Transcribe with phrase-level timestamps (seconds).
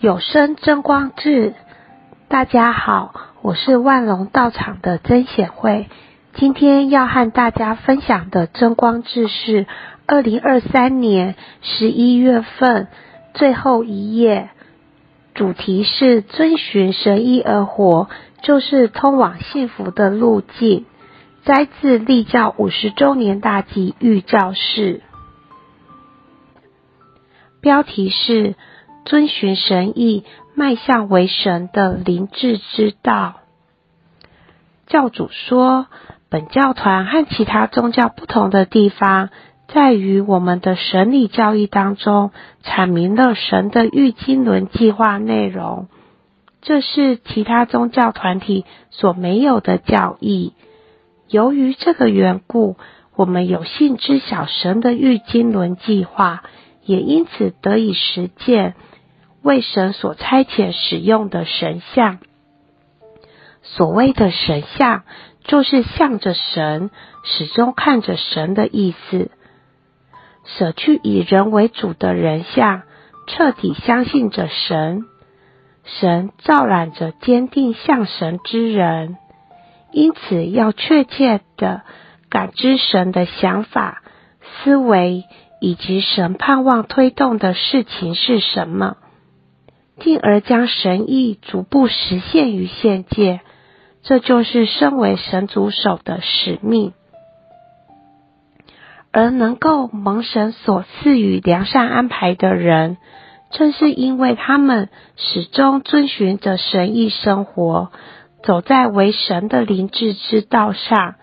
[0.00, 1.54] 有声真光志，
[2.28, 3.12] 大家好，
[3.42, 5.88] 我是万隆道场的曾显慧。
[6.34, 9.66] 今天要和大家分享的真光志是
[10.06, 12.86] 二零二三年十一月份
[13.34, 14.50] 最后一页，
[15.34, 18.08] 主题是遵循神意而活，
[18.42, 20.86] 就是通往幸福的路径。
[21.44, 25.02] 摘自立教五十周年大祭御教示，
[27.60, 28.54] 标题是。
[29.08, 30.22] 遵循神意，
[30.54, 33.36] 迈向为神的灵智之道。
[34.86, 35.86] 教主说，
[36.28, 39.30] 本教团和其他宗教不同的地方，
[39.66, 45.88] 在于我们的神理教义当中，阐明了神的御经纶计划内容，
[46.60, 50.52] 这是其他宗教团体所没有的教义。
[51.28, 52.76] 由于这个缘故，
[53.16, 56.42] 我们有幸知晓神的御经纶计划，
[56.84, 58.74] 也因此得以实践。
[59.42, 62.18] 为神所差遣使用的神像，
[63.62, 65.04] 所谓的神像，
[65.44, 66.90] 就是向着神，
[67.24, 69.30] 始终看着神的意思。
[70.44, 72.82] 舍去以人为主的人像，
[73.26, 75.04] 彻底相信着神。
[75.84, 79.16] 神照染着坚定向神之人，
[79.92, 81.82] 因此要确切地
[82.28, 84.02] 感知神的想法、
[84.40, 85.24] 思维，
[85.60, 88.96] 以及神盼望推动的事情是什么。
[90.00, 93.40] 进而将神意逐步实现于现界，
[94.02, 96.92] 这就是身为神组手的使命。
[99.10, 102.98] 而能够蒙神所赐予良善安排的人，
[103.50, 107.90] 正是因为他们始终遵循着神意生活，
[108.42, 111.14] 走在为神的灵智之道上，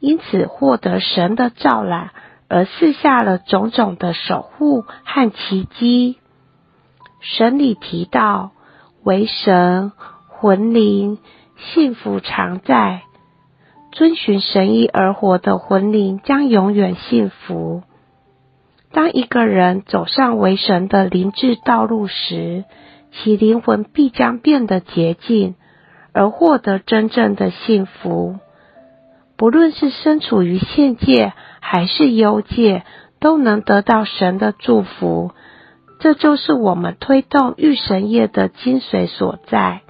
[0.00, 2.10] 因此获得神的照览，
[2.48, 6.16] 而赐下了种种的守护和奇迹。
[7.20, 8.52] 神里提到，
[9.04, 9.92] 为神
[10.28, 11.18] 魂灵
[11.56, 13.02] 幸福常在，
[13.92, 17.82] 遵循神意而活的魂灵将永远幸福。
[18.92, 22.64] 当一个人走上为神的灵智道路时，
[23.12, 25.54] 其灵魂必将变得洁净，
[26.12, 28.38] 而获得真正的幸福。
[29.36, 32.84] 不论是身处于现界还是幽界，
[33.20, 35.32] 都能得到神的祝福。
[36.00, 39.82] 这就是我们推动御神业的精髓所在。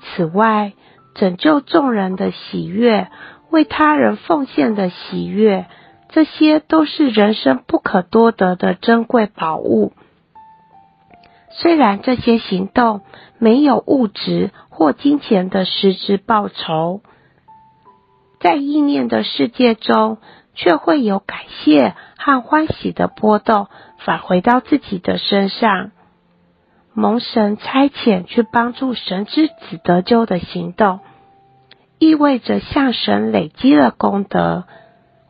[0.00, 0.72] 此外，
[1.14, 3.08] 拯救众人的喜悦，
[3.50, 5.66] 为他人奉献的喜悦，
[6.08, 9.92] 这些都是人生不可多得的珍贵宝物。
[11.50, 13.02] 虽然这些行动
[13.38, 17.00] 没有物质或金钱的实质报酬，
[18.38, 20.18] 在意念的世界中，
[20.54, 23.66] 却会有感谢和欢喜的波动
[24.04, 25.92] 返回到自己的身上。
[26.92, 30.98] 蒙神差遣去帮助神之子得救的行动，
[31.98, 34.64] 意味着向神累积了功德，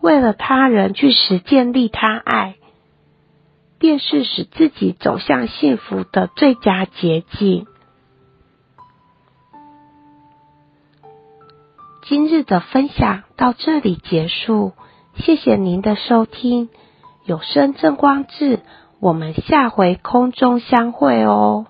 [0.00, 2.54] 为了他人去实践利他爱，
[3.80, 7.66] 便是使自己走向幸福的最佳捷径。
[12.04, 14.72] 今日的分享到这里结束。
[15.16, 16.70] 谢谢您的收听，
[17.28, 18.60] 有生正光志，
[19.00, 21.66] 我们下回空中相会哦。